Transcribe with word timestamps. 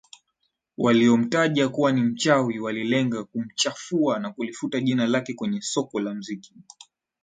waliomtaja 0.77 1.69
kuwa 1.69 1.91
ni 1.91 2.01
mchawi 2.01 2.59
walilenga 2.59 3.23
kumchafua 3.23 4.19
na 4.19 4.31
kulifuta 4.31 4.79
jina 4.79 5.07
lake 5.07 5.33
kwenye 5.33 5.61
soko 5.61 5.99
la 5.99 6.13
muziki 6.13 6.53